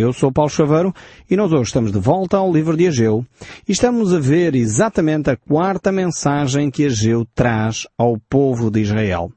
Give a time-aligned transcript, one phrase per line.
[0.00, 0.94] Eu sou Paulo Chaveiro
[1.28, 3.22] e nós hoje estamos de volta ao livro de Ageu
[3.68, 9.30] e estamos a ver exatamente a quarta mensagem que Ageu traz ao povo de Israel.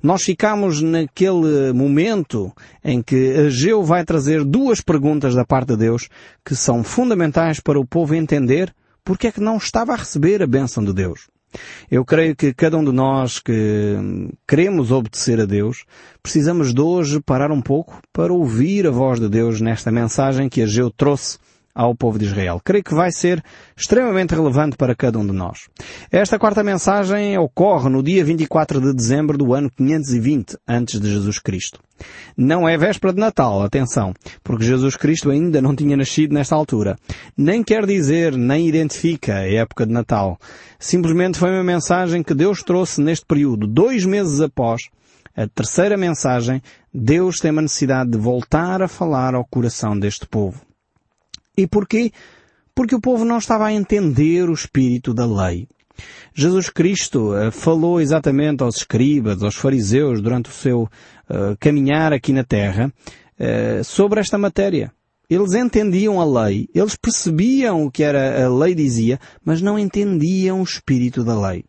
[0.00, 2.52] Nós ficamos naquele momento
[2.84, 6.08] em que Ageu vai trazer duas perguntas da parte de Deus
[6.44, 8.72] que são fundamentais para o povo entender
[9.04, 11.26] porque é que não estava a receber a bênção de Deus.
[11.90, 13.96] Eu creio que cada um de nós que
[14.46, 15.84] queremos obedecer a Deus,
[16.22, 20.62] precisamos de hoje parar um pouco para ouvir a voz de Deus nesta mensagem que
[20.62, 21.38] Ageu trouxe
[21.74, 22.60] ao povo de Israel.
[22.62, 23.42] Creio que vai ser
[23.76, 25.68] extremamente relevante para cada um de nós.
[26.10, 31.38] Esta quarta mensagem ocorre no dia 24 de dezembro do ano 520 antes de Jesus
[31.38, 31.80] Cristo.
[32.36, 36.96] Não é véspera de Natal, atenção, porque Jesus Cristo ainda não tinha nascido nesta altura.
[37.36, 40.38] Nem quer dizer, nem identifica a época de Natal.
[40.78, 44.82] Simplesmente foi uma mensagem que Deus trouxe neste período, dois meses após
[45.36, 50.60] a terceira mensagem, Deus tem uma necessidade de voltar a falar ao coração deste povo.
[51.56, 52.12] E porquê?
[52.74, 55.68] Porque o povo não estava a entender o espírito da lei.
[56.34, 62.32] Jesus Cristo uh, falou exatamente aos escribas, aos fariseus, durante o seu uh, caminhar aqui
[62.32, 62.92] na terra,
[63.38, 64.92] uh, sobre esta matéria.
[65.30, 70.60] Eles entendiam a lei, eles percebiam o que era a lei dizia, mas não entendiam
[70.60, 71.64] o espírito da lei.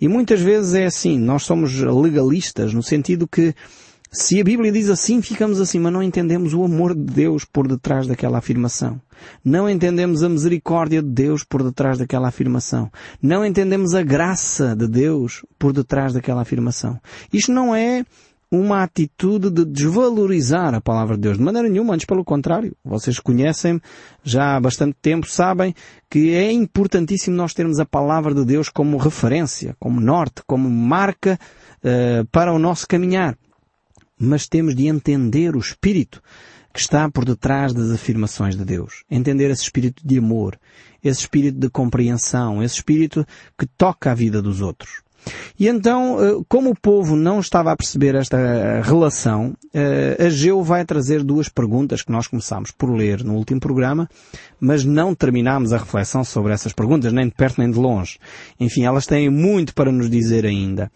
[0.00, 3.54] E muitas vezes é assim, nós somos legalistas no sentido que
[4.14, 7.66] se a Bíblia diz assim, ficamos assim, mas não entendemos o amor de Deus por
[7.66, 9.00] detrás daquela afirmação.
[9.42, 12.92] Não entendemos a misericórdia de Deus por detrás daquela afirmação.
[13.22, 17.00] Não entendemos a graça de Deus por detrás daquela afirmação.
[17.32, 18.04] Isto não é
[18.50, 21.38] uma atitude de desvalorizar a palavra de Deus.
[21.38, 22.76] De maneira nenhuma, antes pelo contrário.
[22.84, 23.80] Vocês conhecem-me
[24.22, 25.74] já há bastante tempo, sabem
[26.10, 31.38] que é importantíssimo nós termos a palavra de Deus como referência, como norte, como marca
[31.78, 33.38] uh, para o nosso caminhar
[34.22, 36.22] mas temos de entender o espírito
[36.72, 39.04] que está por detrás das afirmações de Deus.
[39.10, 40.58] Entender esse espírito de amor,
[41.02, 43.26] esse espírito de compreensão, esse espírito
[43.58, 45.02] que toca a vida dos outros.
[45.58, 50.62] E então, eh, como o povo não estava a perceber esta eh, relação, eh, Ageu
[50.62, 54.08] vai trazer duas perguntas que nós começámos por ler no último programa,
[54.60, 58.18] mas não terminámos a reflexão sobre essas perguntas, nem de perto nem de longe.
[58.58, 60.90] Enfim, elas têm muito para nos dizer ainda.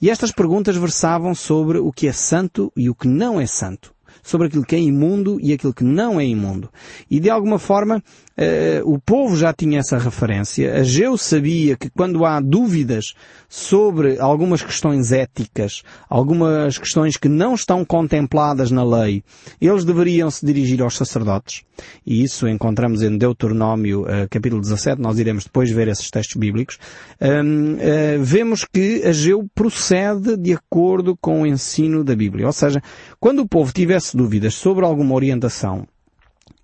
[0.00, 3.92] E estas perguntas versavam sobre o que é santo e o que não é santo
[4.22, 6.70] sobre aquilo que é imundo e aquilo que não é imundo.
[7.10, 10.74] E de alguma forma, uh, o povo já tinha essa referência.
[10.74, 13.14] Ageu sabia que quando há dúvidas
[13.48, 19.22] sobre algumas questões éticas, algumas questões que não estão contempladas na lei,
[19.60, 21.62] eles deveriam se dirigir aos sacerdotes.
[22.06, 26.78] E isso encontramos em Deuteronômio uh, capítulo 17, nós iremos depois ver esses textos bíblicos.
[27.20, 32.46] Um, uh, vemos que Ageu procede de acordo com o ensino da Bíblia.
[32.46, 32.82] Ou seja,
[33.18, 35.86] quando o povo tivesse dúvidas sobre alguma orientação,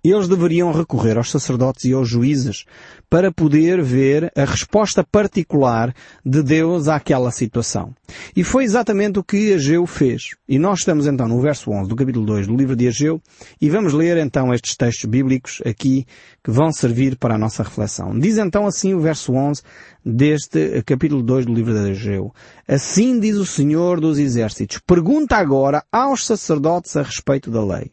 [0.03, 2.65] eles deveriam recorrer aos sacerdotes e aos juízes
[3.09, 5.93] para poder ver a resposta particular
[6.25, 7.93] de Deus àquela situação.
[8.35, 10.35] E foi exatamente o que Ageu fez.
[10.47, 13.21] E nós estamos então no verso 11 do capítulo 2 do livro de Ageu
[13.59, 16.05] e vamos ler então estes textos bíblicos aqui
[16.43, 18.17] que vão servir para a nossa reflexão.
[18.17, 19.61] Diz então assim o verso 11
[20.05, 22.33] deste capítulo 2 do livro de Ageu.
[22.67, 27.91] Assim diz o Senhor dos Exércitos, pergunta agora aos sacerdotes a respeito da lei.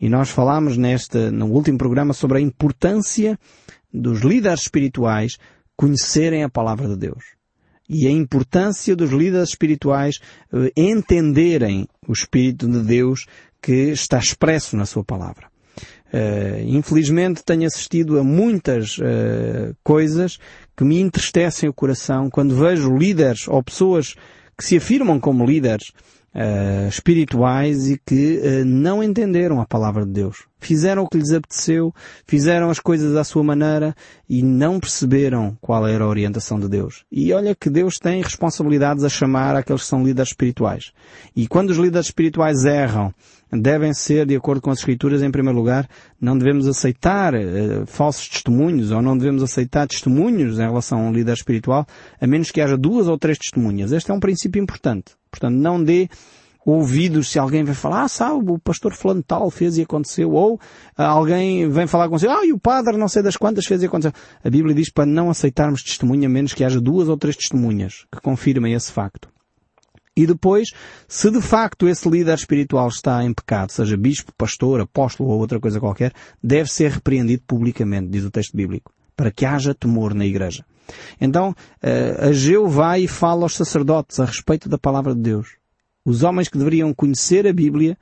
[0.00, 3.38] E nós falámos neste, no último programa sobre a importância
[3.92, 5.38] dos líderes espirituais
[5.76, 7.24] conhecerem a palavra de Deus.
[7.88, 10.18] E a importância dos líderes espirituais
[10.52, 13.26] eh, entenderem o Espírito de Deus
[13.62, 15.48] que está expresso na sua palavra.
[16.06, 20.38] Uh, infelizmente tenho assistido a muitas uh, coisas
[20.76, 24.14] que me entristecem o coração quando vejo líderes ou pessoas
[24.56, 25.92] que se afirmam como líderes
[26.36, 30.44] uh, espirituais e que uh, não entenderam a palavra de Deus.
[30.58, 31.94] Fizeram o que lhes apeteceu,
[32.26, 33.94] fizeram as coisas à sua maneira
[34.28, 37.04] e não perceberam qual era a orientação de Deus.
[37.10, 40.92] E olha que Deus tem responsabilidades a chamar aqueles que são líderes espirituais.
[41.34, 43.14] E quando os líderes espirituais erram,
[43.52, 45.88] devem ser, de acordo com as Escrituras, em primeiro lugar,
[46.20, 51.12] não devemos aceitar uh, falsos testemunhos ou não devemos aceitar testemunhos em relação a um
[51.12, 51.86] líder espiritual,
[52.20, 53.92] a menos que haja duas ou três testemunhas.
[53.92, 55.12] Este é um princípio importante.
[55.38, 56.08] Portanto, não dê
[56.66, 60.60] ouvidos se alguém vai falar, ah, sabe, o pastor fulano tal fez e aconteceu, ou
[60.96, 63.82] ah, alguém vem falar com você, ah, e o padre não sei das quantas fez
[63.82, 64.12] e aconteceu.
[64.42, 68.20] A Bíblia diz para não aceitarmos testemunha, menos que haja duas ou três testemunhas que
[68.20, 69.28] confirmem esse facto.
[70.16, 70.70] E depois,
[71.06, 75.60] se de facto esse líder espiritual está em pecado, seja bispo, pastor, apóstolo ou outra
[75.60, 76.12] coisa qualquer,
[76.42, 80.64] deve ser repreendido publicamente, diz o texto bíblico, para que haja temor na igreja.
[81.20, 85.56] Então, uh, Ageu vai e fala aos sacerdotes a respeito da palavra de Deus.
[86.04, 87.96] Os homens que deveriam conhecer a Bíblia,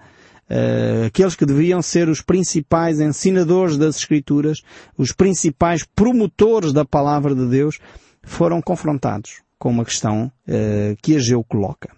[0.51, 4.59] uh, aqueles que deviam ser os principais ensinadores das Escrituras,
[4.97, 7.79] os principais promotores da palavra de Deus,
[8.23, 11.91] foram confrontados com uma questão uh, que Ageu coloca.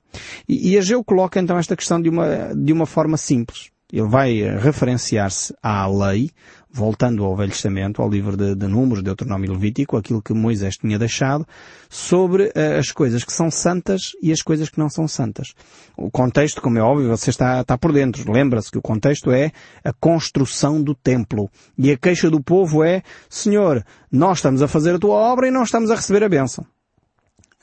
[0.49, 3.71] E, e Ageu coloca então esta questão de uma, de uma forma simples.
[3.93, 6.31] Ele vai referenciar-se à lei,
[6.69, 10.99] voltando ao Velho Testamento, ao livro de, de Números, Deuteronômio Levítico, aquilo que Moisés tinha
[10.99, 11.47] deixado,
[11.88, 15.55] sobre uh, as coisas que são santas e as coisas que não são santas.
[15.97, 18.31] O contexto, como é óbvio, você está, está por dentro.
[18.31, 19.53] Lembra-se que o contexto é
[19.85, 21.49] a construção do templo.
[21.79, 25.53] E a queixa do povo é, Senhor, nós estamos a fazer a tua obra e
[25.53, 26.67] não estamos a receber a bênção.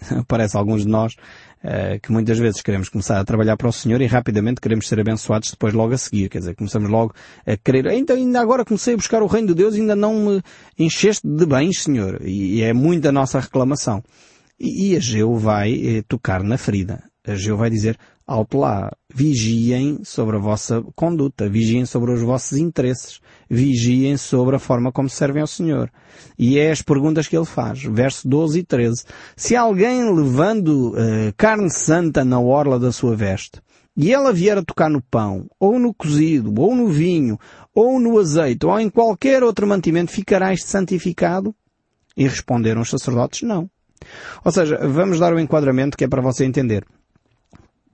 [0.27, 1.15] Parece alguns de nós
[2.01, 5.51] que muitas vezes queremos começar a trabalhar para o Senhor e rapidamente queremos ser abençoados
[5.51, 6.29] depois logo a seguir.
[6.29, 7.13] Quer dizer, começamos logo
[7.45, 10.41] a querer, então ainda agora comecei a buscar o reino de Deus ainda não me
[10.77, 12.21] encheste de bens, Senhor.
[12.23, 14.03] E, é muita nossa reclamação.
[14.59, 17.03] E, e Ageu vai eh, tocar na ferida.
[17.25, 17.97] Ageu vai dizer,
[18.33, 24.59] alto lá, vigiem sobre a vossa conduta, vigiem sobre os vossos interesses, vigiem sobre a
[24.59, 25.91] forma como servem ao Senhor.
[26.37, 29.03] E é as perguntas que ele faz, verso 12 e 13.
[29.35, 33.61] Se alguém levando uh, carne santa na orla da sua veste,
[33.95, 37.37] e ela vier a tocar no pão, ou no cozido, ou no vinho,
[37.75, 41.53] ou no azeite, ou em qualquer outro mantimento, ficarás santificado?
[42.17, 43.69] E responderam os sacerdotes, não.
[44.43, 46.83] Ou seja, vamos dar o um enquadramento que é para você entender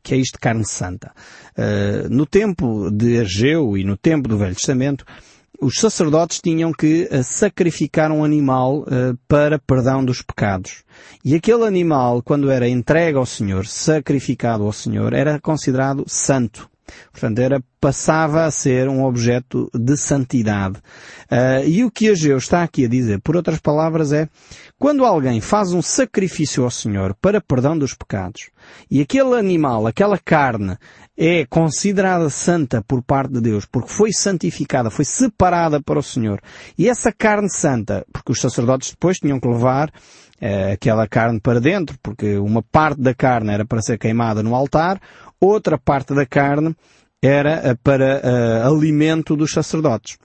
[0.02, 1.12] que é isto de carne santa.
[1.58, 5.06] Uh, no tempo de Ageu e no tempo do Velho Testamento,
[5.62, 10.84] os sacerdotes tinham que uh, sacrificar um animal uh, para perdão dos pecados.
[11.24, 16.69] E aquele animal, quando era entregue ao Senhor, sacrificado ao Senhor, era considerado santo.
[17.12, 20.78] Portanto, era, passava a ser um objeto de santidade.
[21.32, 24.28] Uh, e o que Ageu está aqui a dizer, por outras palavras, é
[24.78, 28.50] quando alguém faz um sacrifício ao Senhor para perdão dos pecados,
[28.90, 30.78] e aquele animal, aquela carne,
[31.18, 36.42] é considerada santa por parte de Deus, porque foi santificada, foi separada para o Senhor,
[36.78, 39.92] e essa carne santa, porque os sacerdotes depois tinham que levar
[40.42, 44.56] uh, aquela carne para dentro, porque uma parte da carne era para ser queimada no
[44.56, 45.00] altar,
[45.40, 46.76] outra parte da carne
[47.22, 50.18] era uh, para uh, alimento dos sacerdotes.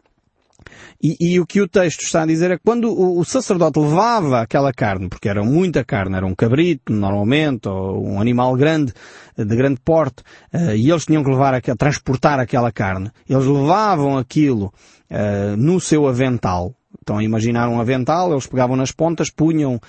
[1.02, 3.78] E, e, o que o texto está a dizer é que quando o, o, sacerdote
[3.78, 8.93] levava aquela carne, porque era muita carne, era um cabrito, normalmente, ou um animal grande,
[9.37, 10.22] de grande porte,
[10.52, 14.72] uh, e eles tinham que levar, transportar aquela carne, eles levavam aquilo
[15.11, 19.81] uh, no seu avental, Estão a imaginar um avental, eles pegavam nas pontas, punham uh,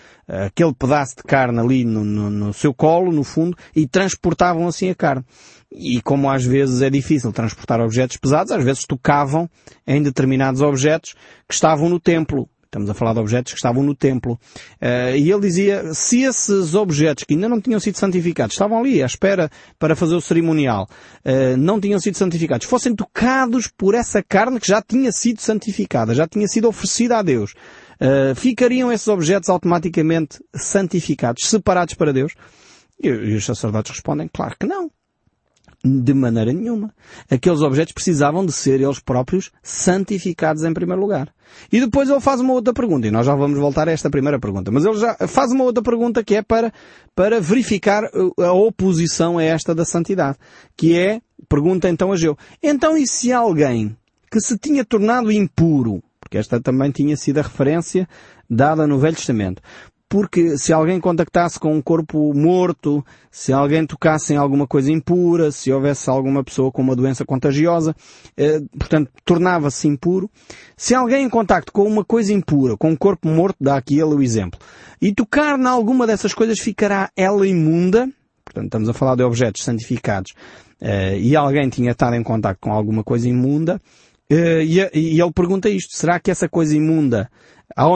[0.48, 4.90] aquele pedaço de carne ali no, no, no, seu colo, no fundo, e transportavam assim
[4.90, 5.24] a carne.
[5.72, 9.50] E como às vezes é difícil transportar objetos pesados, às vezes tocavam
[9.86, 11.16] em determinados objetos
[11.48, 12.50] que estavam no templo.
[12.76, 14.34] Estamos a falar de objetos que estavam no templo.
[14.82, 19.02] Uh, e ele dizia, se esses objetos que ainda não tinham sido santificados, estavam ali
[19.02, 19.50] à espera
[19.80, 20.86] para fazer o cerimonial,
[21.24, 26.14] uh, não tinham sido santificados, fossem tocados por essa carne que já tinha sido santificada,
[26.14, 27.54] já tinha sido oferecida a Deus,
[28.02, 32.34] uh, ficariam esses objetos automaticamente santificados, separados para Deus?
[33.02, 34.92] E os sacerdotes respondem, claro que não.
[35.88, 36.92] De maneira nenhuma.
[37.30, 41.32] Aqueles objetos precisavam de ser eles próprios santificados em primeiro lugar.
[41.72, 44.40] E depois ele faz uma outra pergunta, e nós já vamos voltar a esta primeira
[44.40, 46.74] pergunta, mas ele já faz uma outra pergunta que é para,
[47.14, 48.04] para verificar
[48.40, 50.40] a oposição a esta da santidade.
[50.76, 53.96] Que é, pergunta então a Geu, então e se alguém
[54.32, 58.10] que se tinha tornado impuro, porque esta também tinha sido a referência
[58.50, 59.62] dada no Velho Testamento,
[60.16, 65.52] porque se alguém contactasse com um corpo morto, se alguém tocasse em alguma coisa impura,
[65.52, 67.94] se houvesse alguma pessoa com uma doença contagiosa,
[68.38, 70.32] eh, portanto, tornava-se impuro.
[70.78, 74.16] Se alguém em contacto com uma coisa impura, com um corpo morto, dá aqui ele
[74.16, 74.58] o exemplo,
[75.02, 78.08] e tocar em alguma dessas coisas, ficará ela imunda,
[78.46, 80.34] portanto, estamos a falar de objetos santificados,
[80.80, 83.82] eh, e alguém tinha estado em contacto com alguma coisa imunda,
[84.30, 87.30] eh, e, e ele pergunta isto, será que essa coisa imunda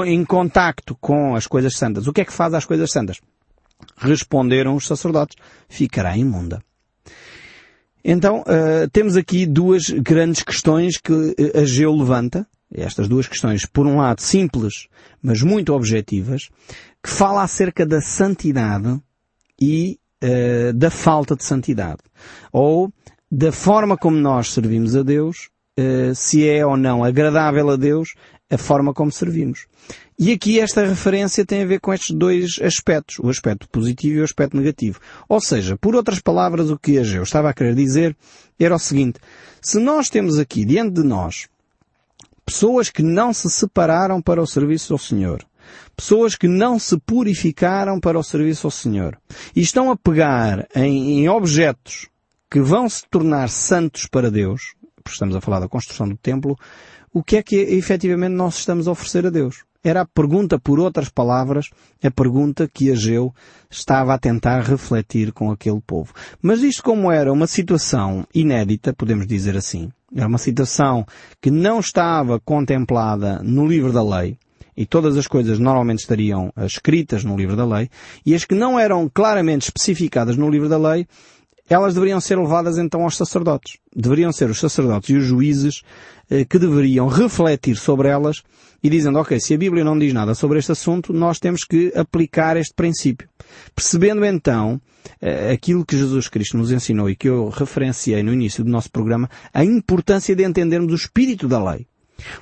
[0.05, 3.17] em contacto com as coisas santas, o que é que faz às coisas santas?
[3.97, 6.61] Responderam os sacerdotes, ficará imunda.
[8.03, 13.85] Então, uh, temos aqui duas grandes questões que eh, Ageu levanta, estas duas questões, por
[13.85, 14.87] um lado simples,
[15.21, 16.49] mas muito objetivas,
[17.03, 18.99] que fala acerca da santidade
[19.59, 21.99] e uh, da falta de santidade.
[22.51, 22.91] Ou
[23.31, 28.13] da forma como nós servimos a Deus, uh, se é ou não agradável a Deus
[28.49, 29.67] a forma como servimos.
[30.17, 34.21] E aqui esta referência tem a ver com estes dois aspectos, o aspecto positivo e
[34.21, 34.99] o aspecto negativo.
[35.27, 38.15] Ou seja, por outras palavras, o que Ageu estava a querer dizer
[38.59, 39.19] era o seguinte,
[39.61, 41.47] se nós temos aqui diante de nós
[42.45, 45.45] pessoas que não se separaram para o serviço ao Senhor,
[45.95, 49.17] pessoas que não se purificaram para o serviço ao Senhor,
[49.55, 52.07] e estão a pegar em, em objetos
[52.49, 56.57] que vão se tornar santos para Deus, porque estamos a falar da construção do templo,
[57.13, 59.63] o que é que efetivamente nós estamos a oferecer a Deus?
[59.81, 61.69] Era a pergunta, por outras palavras,
[62.03, 63.33] a pergunta que Ageu
[63.69, 66.13] estava a tentar refletir com aquele povo.
[66.41, 71.05] Mas isto como era uma situação inédita, podemos dizer assim, era uma situação
[71.41, 74.37] que não estava contemplada no livro da lei,
[74.75, 77.89] e todas as coisas normalmente estariam escritas no livro da lei,
[78.25, 81.07] e as que não eram claramente especificadas no livro da lei,
[81.69, 83.77] elas deveriam ser levadas então aos sacerdotes.
[83.95, 85.83] Deveriam ser os sacerdotes e os juízes
[86.29, 88.43] eh, que deveriam refletir sobre elas
[88.83, 91.91] e dizendo, ok, se a Bíblia não diz nada sobre este assunto, nós temos que
[91.95, 93.29] aplicar este princípio.
[93.75, 94.81] Percebendo então
[95.21, 98.91] eh, aquilo que Jesus Cristo nos ensinou e que eu referenciei no início do nosso
[98.91, 101.85] programa, a importância de entendermos o espírito da lei.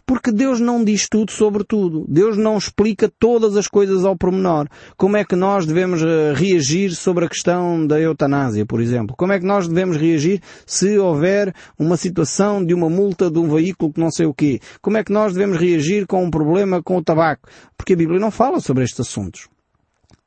[0.05, 2.05] Porque Deus não diz tudo sobre tudo.
[2.07, 4.67] Deus não explica todas as coisas ao pormenor.
[4.96, 9.15] Como é que nós devemos eh, reagir sobre a questão da eutanásia, por exemplo?
[9.17, 13.50] Como é que nós devemos reagir se houver uma situação de uma multa de um
[13.50, 14.60] veículo que não sei o quê?
[14.81, 17.48] Como é que nós devemos reagir com um problema com o tabaco?
[17.77, 19.48] Porque a Bíblia não fala sobre estes assuntos.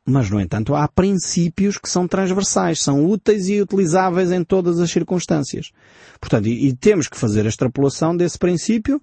[0.04, 4.90] Mas, no entanto, há princípios que são transversais, são úteis e utilizáveis em todas as
[4.90, 5.70] circunstâncias.
[6.20, 9.00] Portanto, e, e temos que fazer a extrapolação desse princípio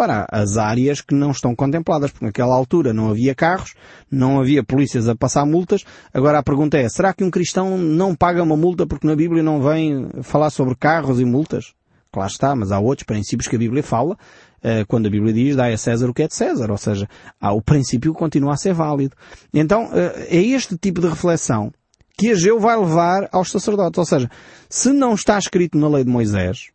[0.00, 3.74] para as áreas que não estão contempladas, porque naquela altura não havia carros,
[4.10, 5.84] não havia polícias a passar multas.
[6.14, 9.42] Agora a pergunta é, será que um cristão não paga uma multa porque na Bíblia
[9.42, 11.74] não vem falar sobre carros e multas?
[12.10, 14.16] Claro está, mas há outros princípios que a Bíblia fala,
[14.62, 17.06] eh, quando a Bíblia diz, dá a César o que é de César, ou seja,
[17.38, 19.14] o princípio continua a ser válido.
[19.52, 21.70] Então, eh, é este tipo de reflexão
[22.16, 23.98] que Ageu vai levar aos sacerdotes.
[23.98, 24.30] Ou seja,
[24.66, 26.70] se não está escrito na lei de Moisés,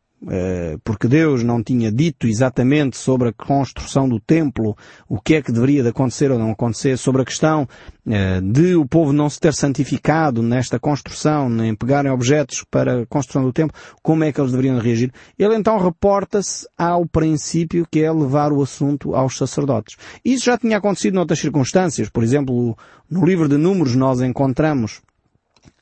[0.83, 4.75] porque Deus não tinha dito exatamente sobre a construção do templo,
[5.07, 7.67] o que é que deveria de acontecer ou não acontecer, sobre a questão
[8.07, 13.05] eh, de o povo não se ter santificado nesta construção, nem pegarem objetos para a
[13.05, 15.11] construção do templo, como é que eles deveriam reagir.
[15.37, 19.97] Ele então reporta-se ao princípio que é levar o assunto aos sacerdotes.
[20.23, 22.09] Isso já tinha acontecido noutras circunstâncias.
[22.09, 22.77] Por exemplo,
[23.09, 25.01] no livro de Números nós encontramos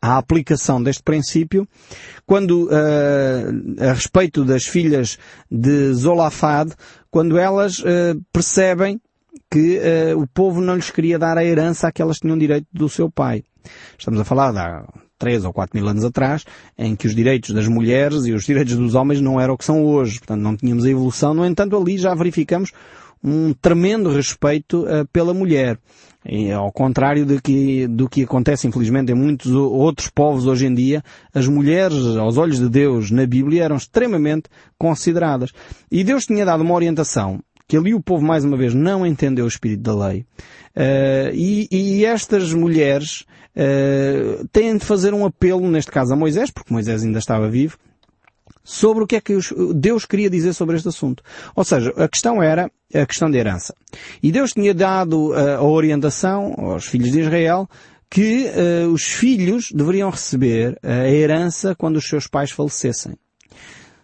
[0.04, 1.66] a aplicação deste princípio
[2.26, 5.18] quando, uh, a respeito das filhas
[5.50, 6.74] de Zolafad,
[7.10, 9.00] quando elas uh, percebem
[9.50, 12.68] que uh, o povo não lhes queria dar a herança a que elas tinham direito
[12.74, 13.46] do seu pai.
[13.98, 14.86] Estamos a falar de há
[15.18, 16.44] três ou quatro mil anos atrás,
[16.78, 19.64] em que os direitos das mulheres e os direitos dos homens não eram o que
[19.64, 20.20] são hoje.
[20.20, 21.34] Portanto, não tínhamos a evolução.
[21.34, 22.74] No entanto, ali já verificamos
[23.24, 25.80] um tremendo respeito uh, pela mulher.
[26.26, 30.74] E, ao contrário do que, do que acontece, infelizmente, em muitos outros povos hoje em
[30.74, 31.04] dia,
[31.34, 35.52] as mulheres, aos olhos de Deus, na Bíblia, eram extremamente consideradas.
[35.92, 39.46] E Deus tinha dado uma orientação que ali o povo, mais uma vez, não entendeu
[39.46, 40.26] o espírito da lei.
[40.76, 43.26] Uh, e, e, estas mulheres
[43.56, 47.78] uh, têm de fazer um apelo, neste caso a Moisés, porque Moisés ainda estava vivo,
[48.64, 49.38] sobre o que é que
[49.76, 51.22] Deus queria dizer sobre este assunto.
[51.56, 53.74] Ou seja, a questão era a questão da herança.
[54.22, 57.68] E Deus tinha dado uh, a orientação aos filhos de Israel
[58.10, 63.16] que uh, os filhos deveriam receber a herança quando os seus pais falecessem.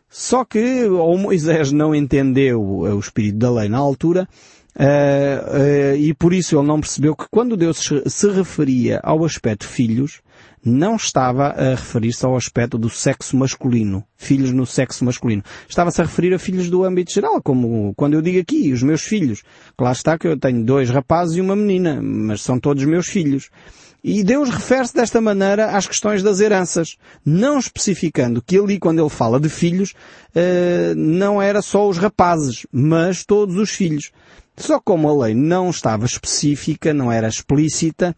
[0.10, 4.28] Só que ou Moisés não entendeu o espírito da lei na altura,
[4.76, 10.22] uh, e por isso ele não percebeu que quando Deus se referia ao aspecto filhos,
[10.64, 15.44] não estava a referir-se ao aspecto do sexo masculino, filhos no sexo masculino.
[15.68, 19.02] Estava-se a referir a filhos do âmbito geral, como quando eu digo aqui, os meus
[19.02, 19.44] filhos.
[19.78, 23.50] Claro está que eu tenho dois rapazes e uma menina, mas são todos meus filhos.
[24.04, 29.10] E Deus refere-se desta maneira às questões das heranças, não especificando que ali, quando ele
[29.10, 29.94] fala de filhos,
[30.34, 34.12] eh, não era só os rapazes, mas todos os filhos.
[34.56, 38.16] Só como a lei não estava específica, não era explícita,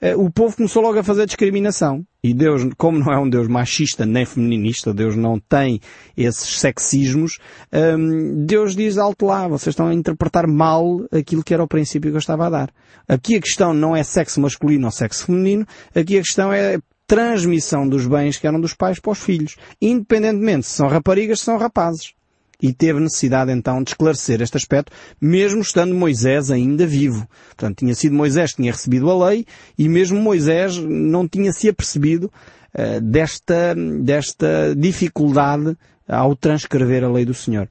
[0.00, 2.06] eh, o povo começou logo a fazer discriminação.
[2.24, 5.78] E Deus, como não é um Deus machista nem feminista, Deus não tem
[6.16, 7.38] esses sexismos,
[7.70, 12.10] ehm, Deus diz alto lá, vocês estão a interpretar mal aquilo que era o princípio
[12.10, 12.70] que eu estava a dar.
[13.06, 17.86] Aqui a questão não é sexo masculino ou sexo feminino, aqui a questão é transmissão
[17.86, 21.58] dos bens que eram dos pais para os filhos, independentemente se são raparigas ou são
[21.58, 22.14] rapazes
[22.60, 27.26] e teve necessidade então de esclarecer este aspecto, mesmo estando Moisés ainda vivo.
[27.48, 29.46] Portanto, tinha sido Moisés que tinha recebido a lei
[29.78, 32.30] e mesmo Moisés não tinha se apercebido
[32.74, 35.76] uh, desta, desta dificuldade
[36.08, 37.68] ao transcrever a lei do Senhor.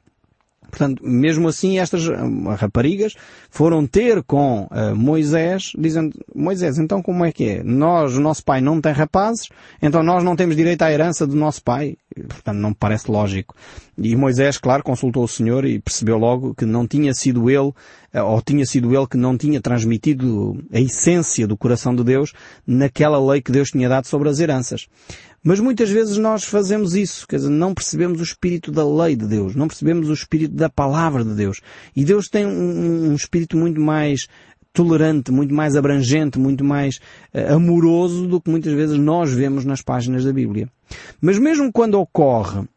[0.74, 2.08] Portanto, mesmo assim, estas
[2.58, 3.13] raparigas
[3.48, 7.63] foram ter com uh, Moisés, dizendo, Moisés, então como é que é?
[7.63, 9.50] Nós, o nosso pai não tem rapazes,
[9.80, 11.96] então nós não temos direito à herança do nosso pai.
[12.27, 13.55] Portanto, não me parece lógico.
[13.98, 17.72] E Moisés, claro, consultou o Senhor e percebeu logo que não tinha sido ele,
[18.12, 22.34] eh, ou tinha sido ele que não tinha transmitido a essência do coração de Deus
[22.65, 24.88] naquela lei que Deus tinha dado sobre as heranças.
[25.43, 29.27] Mas muitas vezes nós fazemos isso, quer dizer, não percebemos o espírito da lei de
[29.27, 31.60] Deus, não percebemos o espírito da palavra de Deus.
[31.93, 34.22] E Deus tem um, um espírito muito mais
[34.74, 36.98] tolerante, muito mais abrangente, muito mais
[37.34, 40.68] uh, amoroso do que muitas vezes nós vemos nas páginas da Bíblia.
[41.22, 42.68] Mas mesmo quando ocorre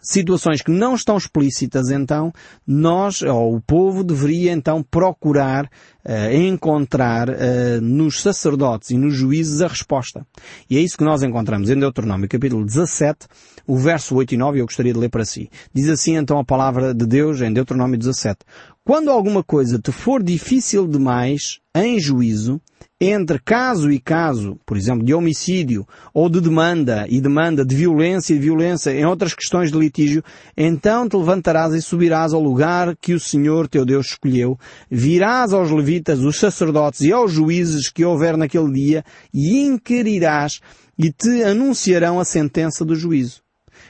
[0.00, 2.32] situações que não estão explícitas, então,
[2.66, 9.60] nós, ou o povo, deveria então procurar uh, encontrar uh, nos sacerdotes e nos juízes
[9.60, 10.26] a resposta.
[10.68, 13.26] E é isso que nós encontramos em Deuteronômio, capítulo 17,
[13.66, 15.50] o verso 8 e 9, eu gostaria de ler para si.
[15.72, 18.38] Diz assim então a palavra de Deus em Deuteronômio 17.
[18.82, 22.58] Quando alguma coisa te for difícil demais em juízo,
[22.98, 28.32] entre caso e caso, por exemplo, de homicídio ou de demanda e demanda de violência
[28.32, 30.24] e violência em outras questões de litígio,
[30.56, 34.58] então te levantarás e subirás ao lugar que o Senhor teu Deus escolheu,
[34.90, 40.58] virás aos levitas, os sacerdotes e aos juízes que houver naquele dia e inquirirás
[40.98, 43.42] e te anunciarão a sentença do juízo.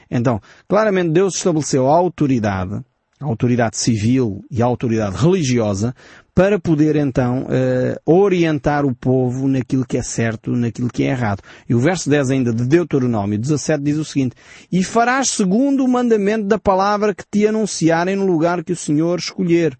[0.09, 2.81] Então, claramente Deus estabeleceu a autoridade
[3.21, 5.93] a autoridade civil e a autoridade religiosa,
[6.33, 11.43] para poder então uh, orientar o povo naquilo que é certo, naquilo que é errado.
[11.69, 14.35] E o verso 10 ainda de Deuteronômio 17 diz o seguinte,
[14.71, 19.19] E farás segundo o mandamento da palavra que te anunciarem no lugar que o Senhor
[19.19, 19.77] escolher.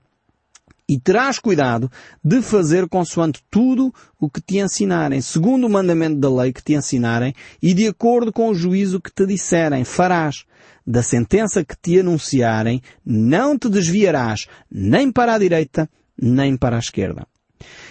[0.87, 1.89] E terás cuidado
[2.23, 6.73] de fazer consoante tudo o que te ensinarem, segundo o mandamento da lei que te
[6.73, 10.43] ensinarem, e de acordo com o juízo que te disserem, farás
[10.85, 16.79] da sentença que te anunciarem, não te desviarás nem para a direita, nem para a
[16.79, 17.25] esquerda.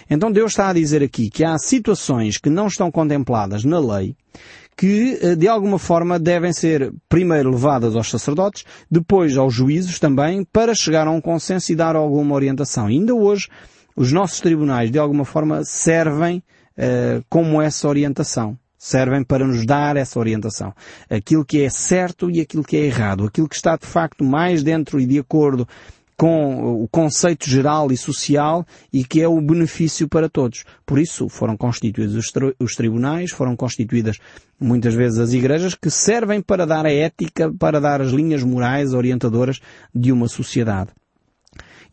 [0.09, 4.15] Então Deus está a dizer aqui que há situações que não estão contempladas na lei,
[4.75, 10.43] que eh, de alguma forma devem ser primeiro levadas aos sacerdotes, depois aos juízos também,
[10.43, 12.89] para chegar a um consenso e dar alguma orientação.
[12.89, 13.47] E ainda hoje,
[13.95, 16.43] os nossos tribunais de alguma forma servem
[16.77, 20.73] uh, como essa orientação servem para nos dar essa orientação.
[21.07, 23.25] Aquilo que é certo e aquilo que é errado.
[23.25, 25.67] Aquilo que está de facto mais dentro e de acordo
[26.17, 30.63] com o conceito geral e social e que é o benefício para todos.
[30.83, 34.17] Por isso foram constituídos os, tri os tribunais, foram constituídas
[34.59, 38.95] muitas vezes as igrejas que servem para dar a ética, para dar as linhas morais
[38.95, 39.59] orientadoras
[39.93, 40.89] de uma sociedade.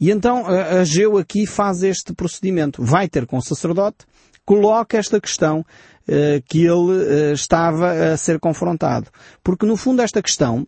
[0.01, 2.83] E então a Geu aqui faz este procedimento.
[2.83, 4.07] Vai ter com o sacerdote,
[4.45, 5.63] coloca esta questão
[6.47, 9.11] que ele eh, estava a ser confrontado.
[9.43, 10.67] Porque no fundo esta questão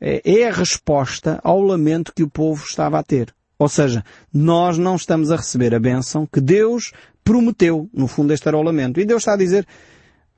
[0.00, 3.32] eh, é a resposta ao lamento que o povo estava a ter.
[3.58, 6.92] Ou seja, nós não estamos a receber a bênção que Deus
[7.22, 7.88] prometeu.
[7.94, 8.98] No fundo este era o lamento.
[8.98, 9.66] E Deus está a dizer,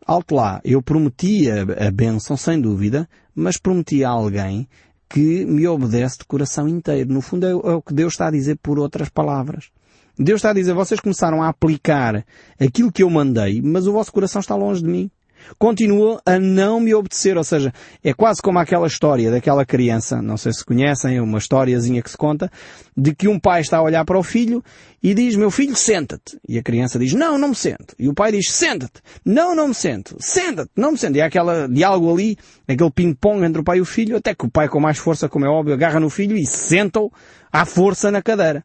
[0.07, 4.68] alto lá, eu prometi a, a bênção sem dúvida, mas prometi a alguém
[5.09, 7.12] que me obedece de coração inteiro.
[7.12, 9.70] No fundo é, é o que Deus está a dizer por outras palavras.
[10.18, 12.24] Deus está a dizer, vocês começaram a aplicar
[12.61, 15.11] aquilo que eu mandei, mas o vosso coração está longe de mim.
[15.59, 17.72] Continua a não me obedecer, ou seja,
[18.03, 22.11] é quase como aquela história daquela criança, não sei se conhecem, é uma historiazinha que
[22.11, 22.50] se conta,
[22.96, 24.62] de que um pai está a olhar para o filho
[25.03, 26.38] e diz, meu filho, senta-te.
[26.48, 27.94] E a criança diz, não, não me sento.
[27.98, 29.03] E o pai diz, senta-te.
[29.24, 30.16] Não, não me sento.
[30.18, 31.16] Senta-te, não me sento.
[31.16, 34.46] E há aquela diálogo ali, aquele ping-pong entre o pai e o filho, até que
[34.46, 37.12] o pai com mais força, como é óbvio, agarra no filho e senta-o
[37.53, 38.64] à força na cadeira.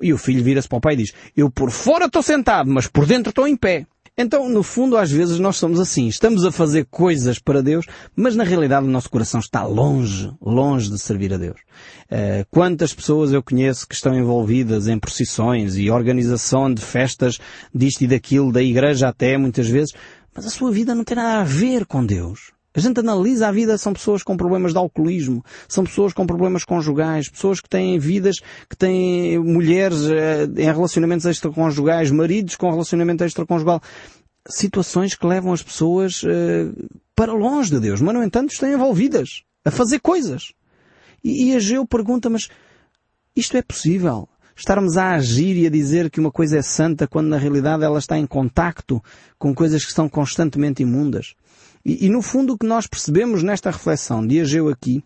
[0.00, 2.86] E o filho vira-se para o pai e diz, eu por fora estou sentado, mas
[2.86, 3.86] por dentro estou em pé.
[4.18, 6.08] Então, no fundo, às vezes nós somos assim.
[6.08, 7.84] Estamos a fazer coisas para Deus,
[8.16, 11.60] mas na realidade o nosso coração está longe, longe de servir a Deus.
[12.10, 17.38] Uh, quantas pessoas eu conheço que estão envolvidas em procissões e organização de festas
[17.74, 19.92] disto e daquilo, da igreja até, muitas vezes,
[20.34, 22.55] mas a sua vida não tem nada a ver com Deus.
[22.76, 26.62] A gente analisa a vida, são pessoas com problemas de alcoolismo, são pessoas com problemas
[26.62, 28.36] conjugais, pessoas que têm vidas,
[28.68, 33.80] que têm mulheres uh, em relacionamentos extraconjugais, maridos com relacionamento extraconjugal.
[34.46, 36.28] Situações que levam as pessoas uh,
[37.14, 40.52] para longe de Deus, mas no entanto estão envolvidas a fazer coisas.
[41.24, 42.50] E, a Geu pergunta, mas
[43.34, 44.28] isto é possível?
[44.54, 47.98] Estarmos a agir e a dizer que uma coisa é santa quando na realidade ela
[47.98, 49.02] está em contacto
[49.38, 51.34] com coisas que são constantemente imundas.
[51.86, 55.04] E, e, no fundo o que nós percebemos nesta reflexão de Ageu aqui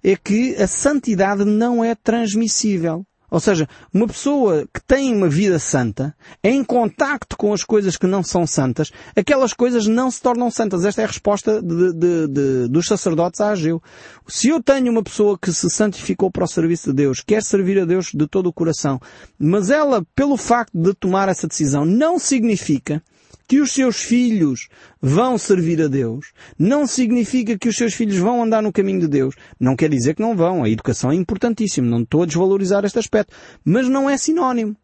[0.00, 3.04] é que a santidade não é transmissível.
[3.28, 8.06] Ou seja, uma pessoa que tem uma vida santa, em contacto com as coisas que
[8.06, 10.84] não são santas, aquelas coisas não se tornam santas.
[10.84, 13.82] Esta é a resposta de, de, de, dos sacerdotes a Ageu.
[14.28, 17.80] Se eu tenho uma pessoa que se santificou para o serviço de Deus, quer servir
[17.80, 19.00] a Deus de todo o coração,
[19.36, 23.02] mas ela, pelo facto de tomar essa decisão, não significa
[23.50, 24.68] que os seus filhos
[25.02, 29.08] vão servir a Deus, não significa que os seus filhos vão andar no caminho de
[29.08, 29.34] Deus.
[29.58, 30.62] Não quer dizer que não vão.
[30.62, 31.88] A educação é importantíssima.
[31.88, 33.34] Não estou a desvalorizar este aspecto.
[33.64, 34.76] Mas não é sinónimo.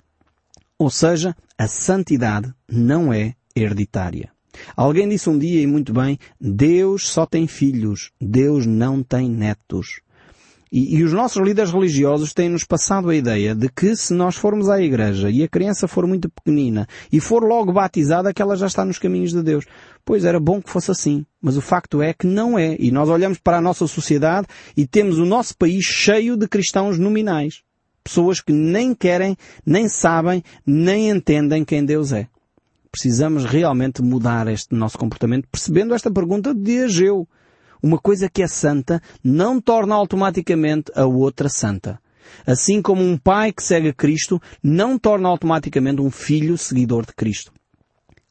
[0.77, 4.33] Ou seja, a santidade não é hereditária.
[4.77, 10.01] Alguém disse um dia e muito bem, Deus só tem filhos, Deus não tem netos.
[10.71, 14.69] E, e, os nossos líderes religiosos têm-nos passado a ideia de que se nós formos
[14.69, 18.67] à igreja e a criança for muito pequenina e for logo batizada, que ela já
[18.67, 19.65] está nos caminhos de Deus.
[20.05, 21.25] Pois era bom que fosse assim.
[21.41, 22.77] Mas o facto é que não é.
[22.81, 26.99] E nós olhamos para a nossa sociedade e temos o nosso país cheio de cristãos
[26.99, 27.63] nominais.
[28.03, 32.29] Pessoas que nem querem, nem sabem, nem entendem quem Deus é.
[32.91, 37.29] Precisamos realmente mudar este nosso comportamento percebendo esta pergunta de Ageu.
[37.83, 42.01] Uma coisa que é santa não torna automaticamente a outra santa.
[42.47, 47.15] Assim como um pai que segue a Cristo não torna automaticamente um filho seguidor de
[47.15, 47.53] Cristo.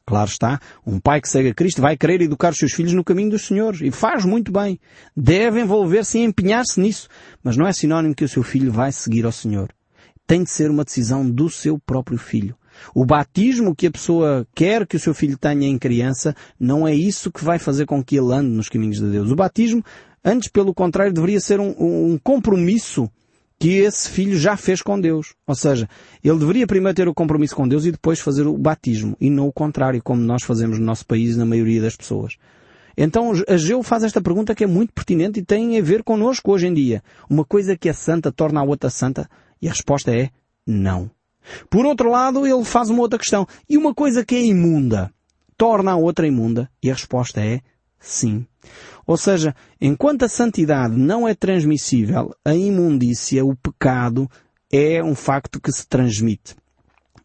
[0.08, 3.02] Claro está, um pai que segue a Cristo vai querer educar os seus filhos no
[3.02, 4.78] caminho dos senhores e faz muito bem.
[5.16, 7.08] Deve envolver-se e empenhar-se nisso,
[7.42, 9.68] mas não é sinónimo que o seu filho vai seguir ao Senhor.
[10.24, 12.56] Tem de ser uma decisão do seu próprio filho.
[12.94, 16.94] O batismo que a pessoa quer que o seu filho tenha em criança não é
[16.94, 19.30] isso que vai fazer com que ele ande nos caminhos de Deus.
[19.30, 19.82] O batismo,
[20.24, 23.10] antes pelo contrário, deveria ser um, um compromisso
[23.58, 25.34] que esse filho já fez com Deus.
[25.46, 25.88] Ou seja,
[26.22, 29.48] ele deveria primeiro ter o compromisso com Deus e depois fazer o batismo, e não
[29.48, 32.36] o contrário, como nós fazemos no nosso país na maioria das pessoas.
[32.96, 36.50] Então, a Geu faz esta pergunta que é muito pertinente e tem a ver connosco
[36.52, 37.02] hoje em dia.
[37.28, 39.28] Uma coisa que é santa torna a outra santa?
[39.60, 40.30] E a resposta é
[40.66, 41.10] não.
[41.70, 43.46] Por outro lado, ele faz uma outra questão.
[43.68, 45.12] E uma coisa que é imunda
[45.56, 46.70] torna a outra imunda?
[46.82, 47.60] E a resposta é
[47.98, 48.46] sim.
[49.06, 54.28] Ou seja, enquanto a santidade não é transmissível, a imundícia, o pecado,
[54.72, 56.56] é um facto que se transmite.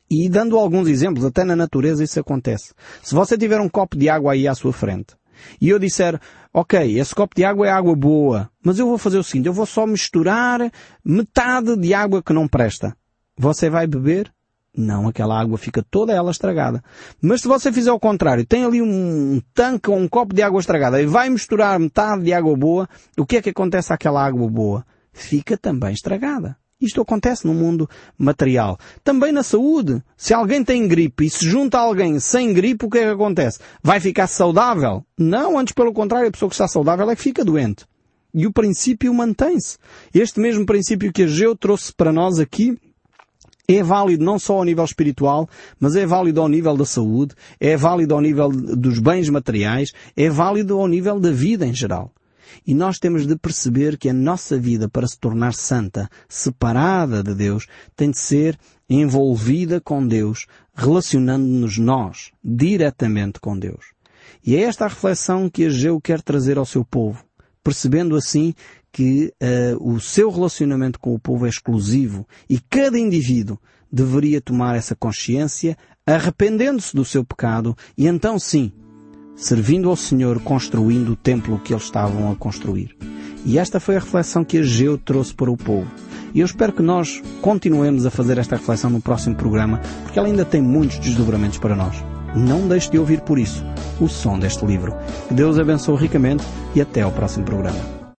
[0.10, 2.74] E dando alguns exemplos, até na natureza isso acontece.
[3.02, 5.16] Se você tiver um copo de água aí à sua frente,
[5.60, 6.20] e eu disser,
[6.54, 9.54] ok, esse copo de água é água boa, mas eu vou fazer o seguinte, eu
[9.54, 10.72] vou só misturar
[11.04, 12.96] metade de água que não presta.
[13.42, 14.32] Você vai beber?
[14.78, 16.84] Não, aquela água fica toda ela estragada.
[17.20, 20.60] Mas se você fizer o contrário, tem ali um tanque ou um copo de água
[20.60, 24.48] estragada e vai misturar metade de água boa, o que é que acontece àquela água
[24.48, 24.86] boa?
[25.12, 26.56] Fica também estragada.
[26.80, 28.78] Isto acontece no mundo material.
[29.04, 30.04] Também na saúde.
[30.16, 33.08] Se alguém tem gripe e se junta a alguém sem gripe, o que é que
[33.08, 33.58] acontece?
[33.82, 35.04] Vai ficar saudável?
[35.18, 37.88] Não, antes pelo contrário, a pessoa que está saudável é que fica doente.
[38.32, 39.80] E o princípio mantém-se.
[40.14, 42.78] Este mesmo princípio que a Geu trouxe para nós aqui,
[43.67, 45.47] é válido não só ao nível espiritual,
[45.80, 50.30] mas é válido ao nível da saúde, é válido ao nível dos bens materiais, é
[50.30, 52.12] válido ao nível da vida em geral.
[52.65, 57.34] E nós temos de perceber que a nossa vida, para se tornar santa, separada de
[57.34, 58.58] Deus, tem de ser
[58.89, 63.93] envolvida com Deus, relacionando-nos nós diretamente com Deus.
[64.45, 67.24] E é esta a reflexão que Ageu quer trazer ao seu povo,
[67.63, 68.54] percebendo assim
[68.92, 73.58] que uh, o seu relacionamento com o povo é exclusivo e cada indivíduo
[73.92, 78.72] deveria tomar essa consciência, arrependendo-se do seu pecado e então sim,
[79.36, 82.96] servindo ao Senhor, construindo o templo que eles estavam a construir.
[83.46, 85.90] E esta foi a reflexão que Ageu trouxe para o povo.
[86.34, 90.28] E eu espero que nós continuemos a fazer esta reflexão no próximo programa, porque ela
[90.28, 91.96] ainda tem muitos desdobramentos para nós.
[92.36, 93.66] Não deixe de ouvir por isso
[94.00, 94.96] o som deste livro.
[95.28, 98.01] Que Deus abençoe ricamente e até ao próximo programa.